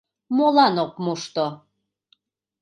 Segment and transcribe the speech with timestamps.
[0.35, 1.47] Молан ок мошто?